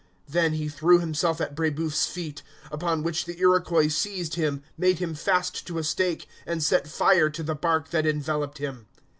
Then 0.27 0.53
he 0.53 0.67
threw 0.67 0.97
himself 0.97 1.39
at 1.39 1.53
Brébeuf's 1.53 2.07
feet; 2.07 2.41
upon 2.71 3.03
which 3.03 3.25
the 3.25 3.37
Iroquois 3.39 3.89
seized 3.89 4.33
him, 4.33 4.63
made 4.75 4.97
him 4.97 5.13
fast 5.13 5.67
to 5.67 5.77
a 5.77 5.83
stake, 5.83 6.27
and 6.47 6.63
set 6.63 6.87
fire 6.87 7.29
to 7.29 7.43
the 7.43 7.53
bark 7.53 7.91
that 7.91 8.07
enveloped 8.07 8.57
him. 8.57 8.87